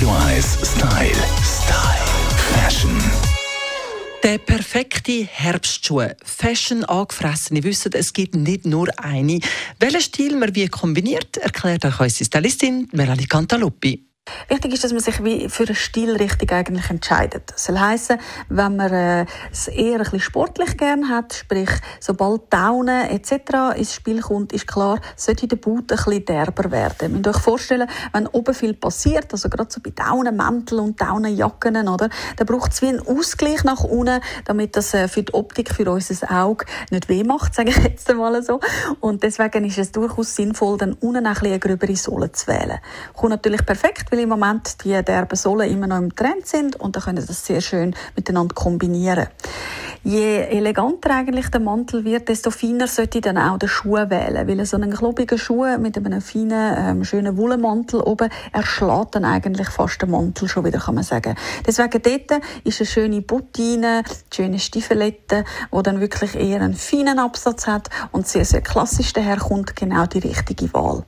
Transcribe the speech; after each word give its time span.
Radio 0.00 0.16
1 0.16 0.58
Style. 0.62 1.12
Style. 1.44 2.06
Fashion. 2.54 2.90
Der 4.22 4.38
perfekte 4.38 5.26
Herbstschuh. 5.26 6.14
Fashion 6.24 6.86
angefressen. 6.86 7.58
Ihr 7.58 7.64
wisst, 7.64 7.94
es 7.94 8.14
gibt 8.14 8.34
nicht 8.34 8.64
nur 8.64 8.88
eine. 8.96 9.40
Welchen 9.78 10.00
Stil 10.00 10.36
man 10.36 10.54
wie 10.54 10.68
kombiniert, 10.68 11.36
erklärt 11.36 11.84
euch 11.84 12.00
unsere 12.00 12.24
Stylistin 12.24 12.88
Melanie 12.92 13.26
Cantaluppi. 13.26 14.09
Wichtig 14.48 14.74
ist, 14.74 14.84
dass 14.84 14.92
man 14.92 15.00
sich 15.00 15.22
wie 15.24 15.48
für 15.48 15.64
eine 15.64 15.74
Stilrichtung 15.74 16.50
eigentlich 16.50 16.90
entscheidet. 16.90 17.44
Das 17.52 17.64
soll 17.64 17.78
heissen, 17.78 18.18
wenn 18.48 18.76
man 18.76 18.92
äh, 18.92 19.26
es 19.50 19.68
eher 19.68 19.94
ein 19.94 20.02
bisschen 20.02 20.20
sportlich 20.20 20.76
gern 20.76 21.08
hat, 21.08 21.34
sprich, 21.34 21.70
sobald 22.00 22.52
Daunen 22.52 23.10
etc. 23.10 23.76
ins 23.76 23.94
Spiel 23.94 24.20
kommt, 24.20 24.52
ist 24.52 24.66
klar, 24.66 25.00
sollte 25.16 25.46
der 25.46 25.56
Boot 25.56 25.90
ein 25.92 25.96
bisschen 25.96 26.24
derber 26.24 26.70
werden. 26.70 26.96
Ihr 27.00 27.08
müsst 27.08 27.28
euch 27.28 27.38
vorstellen, 27.38 27.88
wenn 28.12 28.26
oben 28.28 28.54
viel 28.54 28.74
passiert, 28.74 29.32
also 29.32 29.48
gerade 29.48 29.70
so 29.70 29.80
bei 29.80 29.90
Daunenmänteln 29.90 30.80
und 30.80 31.00
Daunenjacken, 31.00 31.88
oder, 31.88 32.08
dann 32.36 32.46
braucht 32.46 32.72
es 32.72 32.82
wie 32.82 32.88
einen 32.88 33.06
Ausgleich 33.06 33.64
nach 33.64 33.84
unten, 33.84 34.20
damit 34.44 34.76
das 34.76 34.94
äh, 34.94 35.08
für 35.08 35.22
die 35.22 35.34
Optik, 35.34 35.70
für 35.70 35.90
unser 35.90 36.30
Auge 36.30 36.64
nicht 36.90 37.08
weh 37.08 37.24
macht, 37.24 37.54
sage 37.60 37.70
ich 37.70 37.76
jetzt 37.78 38.08
einmal 38.10 38.42
so. 38.42 38.60
Und 39.00 39.22
deswegen 39.22 39.64
ist 39.64 39.78
es 39.78 39.92
durchaus 39.92 40.34
sinnvoll, 40.34 40.78
dann 40.78 40.94
unten 40.94 41.26
ein 41.26 41.32
bisschen 41.32 41.48
eine 41.48 41.58
gröbere 41.58 41.96
Sohle 41.96 42.32
zu 42.32 42.46
wählen. 42.48 42.78
Kommt 43.14 43.30
natürlich 43.30 43.64
perfekt, 43.64 44.10
weil 44.10 44.19
im 44.20 44.28
Moment 44.28 44.84
die 44.84 45.02
derben 45.02 45.36
Sohlen 45.36 45.70
immer 45.70 45.86
noch 45.86 45.98
im 45.98 46.14
Trend 46.14 46.46
sind 46.46 46.76
und 46.76 46.96
da 46.96 47.00
können 47.00 47.24
das 47.24 47.44
sehr 47.44 47.60
schön 47.60 47.94
miteinander 48.16 48.54
kombinieren. 48.54 49.26
Je 50.02 50.38
eleganter 50.38 51.10
eigentlich 51.10 51.48
der 51.48 51.60
Mantel 51.60 52.06
wird, 52.06 52.30
desto 52.30 52.50
feiner 52.50 52.86
sollte 52.86 53.18
ich 53.18 53.22
dann 53.22 53.36
auch 53.36 53.58
den 53.58 53.68
Schuh 53.68 53.96
wählen, 53.96 54.48
weil 54.48 54.64
so 54.64 54.76
einen 54.78 54.94
klobigen 54.94 55.36
Schuh 55.36 55.76
mit 55.78 55.98
einem 55.98 56.22
feinen, 56.22 56.74
ähm, 56.78 57.04
schönen 57.04 57.36
Wollmantel 57.36 58.00
oben 58.00 58.30
erschlägt 58.50 59.14
dann 59.14 59.26
eigentlich 59.26 59.68
fast 59.68 60.00
den 60.00 60.10
Mantel 60.10 60.48
schon 60.48 60.64
wieder, 60.64 60.78
kann 60.78 60.94
man 60.94 61.04
sagen. 61.04 61.34
Deswegen 61.66 62.00
dort 62.02 62.42
ist 62.64 62.80
eine 62.80 62.86
schöne 62.86 63.20
Bottine, 63.20 64.02
schöne 64.34 64.58
Stiefelette, 64.58 65.44
wo 65.70 65.82
dann 65.82 66.00
wirklich 66.00 66.34
eher 66.34 66.62
einen 66.62 66.74
feinen 66.74 67.18
Absatz 67.18 67.66
hat 67.66 67.90
und 68.10 68.26
sehr, 68.26 68.46
sehr 68.46 68.62
klassisch 68.62 69.12
daherkommt, 69.12 69.76
genau 69.76 70.06
die 70.06 70.20
richtige 70.20 70.72
Wahl. 70.72 71.04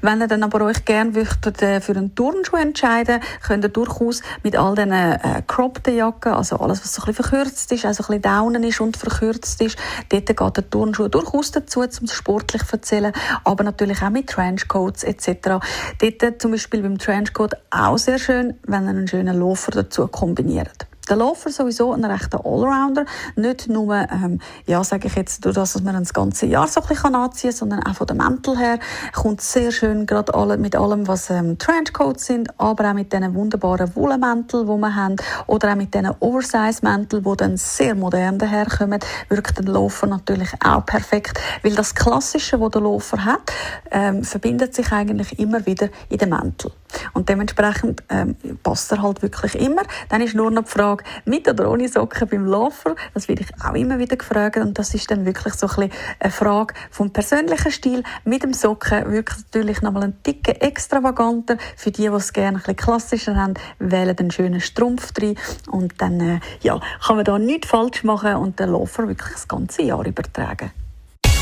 Wenn 0.00 0.20
ihr 0.20 0.28
dann 0.28 0.42
aber 0.42 0.64
euch 0.64 0.84
gerne 0.84 1.10
möchtet, 1.10 1.62
äh, 1.62 1.80
für 1.80 1.92
einen 1.92 2.14
Turnschuh 2.14 2.56
entscheiden, 2.56 3.20
könnt 3.42 3.64
ihr 3.64 3.68
durchaus 3.68 4.22
mit 4.42 4.56
all 4.56 4.74
diesen 4.74 4.92
äh, 4.92 5.42
cropped 5.46 5.86
Jacken, 5.88 6.32
also 6.32 6.56
alles, 6.56 6.82
was 6.82 6.94
so 6.94 7.02
ein 7.02 7.06
bisschen 7.06 7.24
verkürzt 7.24 7.72
ist, 7.72 7.84
also 7.84 8.02
ein 8.02 8.06
bisschen 8.06 8.22
daunen 8.22 8.62
ist 8.64 8.80
und 8.80 8.96
verkürzt 8.96 9.60
ist, 9.60 9.78
dort 10.08 10.26
geht 10.26 10.56
der 10.56 10.70
Turnschuh 10.70 11.08
durchaus 11.08 11.50
dazu, 11.50 11.80
um 11.80 11.86
es 11.86 12.12
sportlich 12.12 12.64
zu 12.64 12.72
erzählen, 12.72 13.12
aber 13.44 13.64
natürlich 13.64 14.02
auch 14.02 14.10
mit 14.10 14.28
Trenchcoats 14.28 15.04
etc. 15.04 15.60
Dort 16.00 16.22
äh, 16.22 16.38
zum 16.38 16.52
Beispiel 16.52 16.82
beim 16.82 16.98
Trenchcoat 16.98 17.54
auch 17.70 17.98
sehr 17.98 18.18
schön, 18.18 18.54
wenn 18.64 18.84
ihr 18.84 18.90
einen 18.90 19.08
schönen 19.08 19.38
Loafer 19.38 19.72
dazu 19.72 20.06
kombiniert. 20.08 20.87
Der 21.08 21.16
Läufer 21.16 21.50
sowieso 21.50 21.92
ein 21.92 22.04
rechter 22.04 22.44
Allrounder. 22.44 23.06
Nicht 23.34 23.68
nur, 23.68 23.94
ähm, 23.94 24.40
ja, 24.66 24.84
sage 24.84 25.08
ich 25.08 25.14
jetzt, 25.14 25.44
durch 25.44 25.54
das, 25.54 25.72
dass 25.72 25.82
man 25.82 25.94
das 25.94 26.12
ganze 26.12 26.44
Jahr 26.46 26.68
so 26.68 26.82
ein 26.82 26.86
bisschen 26.86 27.14
anziehen 27.14 27.50
kann, 27.50 27.58
sondern 27.58 27.82
auch 27.84 27.94
von 27.94 28.06
dem 28.06 28.18
Mäntel 28.18 28.58
her 28.58 28.78
kommt 29.14 29.40
sehr 29.40 29.72
schön, 29.72 30.04
gerade 30.04 30.34
alle, 30.34 30.58
mit 30.58 30.76
allem, 30.76 31.08
was 31.08 31.30
ähm, 31.30 31.56
Trenchcoats 31.56 32.26
sind, 32.26 32.48
aber 32.60 32.90
auch 32.90 32.94
mit 32.94 33.12
diesen 33.12 33.34
wunderbaren 33.34 33.94
Wollmänteln, 33.96 34.66
die 34.66 34.80
wir 34.80 34.94
haben, 34.94 35.16
oder 35.46 35.72
auch 35.72 35.76
mit 35.76 35.94
diesen 35.94 36.10
Oversize-Mänteln, 36.20 37.24
die 37.24 37.36
dann 37.36 37.56
sehr 37.56 37.94
modern 37.94 38.38
daherkommen, 38.38 39.00
wirkt 39.30 39.58
der 39.58 39.64
Läufer 39.64 40.06
natürlich 40.06 40.50
auch 40.62 40.84
perfekt, 40.84 41.40
weil 41.62 41.74
das 41.74 41.94
Klassische, 41.94 42.60
was 42.60 42.70
der 42.72 42.82
Läufer 42.82 43.24
hat, 43.24 43.50
ähm, 43.90 44.24
verbindet 44.24 44.74
sich 44.74 44.92
eigentlich 44.92 45.38
immer 45.38 45.64
wieder 45.64 45.88
in 46.10 46.18
den 46.18 46.28
Mäntel. 46.28 46.70
Und 47.12 47.28
dementsprechend 47.28 48.02
ähm, 48.08 48.36
passt 48.62 48.90
er 48.92 49.02
halt 49.02 49.22
wirklich 49.22 49.54
immer. 49.54 49.82
Dann 50.08 50.20
ist 50.20 50.34
nur 50.34 50.50
noch 50.50 50.64
die 50.64 50.70
Frage, 50.70 51.04
mit 51.24 51.48
oder 51.48 51.70
ohne 51.70 51.88
Socken 51.88 52.28
beim 52.28 52.46
Laufen. 52.46 52.94
Das 53.14 53.28
werde 53.28 53.42
ich 53.42 53.64
auch 53.64 53.74
immer 53.74 53.98
wieder 53.98 54.16
gefragt. 54.16 54.56
Und 54.56 54.78
das 54.78 54.94
ist 54.94 55.10
dann 55.10 55.24
wirklich 55.24 55.54
so 55.54 55.66
ein 55.66 55.88
bisschen 55.88 55.92
eine 56.20 56.30
Frage 56.32 56.74
vom 56.90 57.10
persönlichen 57.12 57.72
Stil. 57.72 58.02
Mit 58.24 58.42
dem 58.42 58.52
Socken 58.52 59.10
wirklich 59.10 59.44
natürlich 59.44 59.82
nochmal 59.82 60.04
einen 60.04 60.22
Ticken 60.22 60.54
extravaganter. 60.60 61.56
Für 61.76 61.90
die, 61.90 62.02
die 62.02 62.08
es 62.08 62.32
gerne 62.32 62.58
ein 62.58 62.60
bisschen 62.60 62.76
klassischer 62.76 63.36
haben, 63.36 63.54
wählen 63.78 64.16
einen 64.18 64.30
schönen 64.30 64.60
Strumpf 64.60 65.12
drin. 65.12 65.36
Und 65.70 66.00
dann 66.00 66.20
äh, 66.20 66.40
ja, 66.62 66.80
kann 67.04 67.16
man 67.16 67.24
da 67.24 67.38
nichts 67.38 67.68
falsch 67.68 68.04
machen 68.04 68.36
und 68.36 68.58
den 68.58 68.70
Laufer 68.70 69.08
wirklich 69.08 69.32
das 69.32 69.48
ganze 69.48 69.82
Jahr 69.82 70.04
übertragen. 70.06 70.70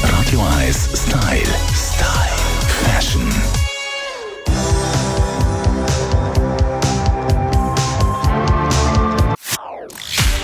Radio 0.02 0.40
1 0.58 1.06
Style. 1.06 1.95